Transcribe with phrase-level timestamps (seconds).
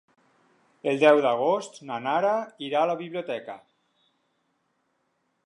[0.91, 2.33] El deu d'agost na Nara
[2.69, 3.61] irà a la biblioteca.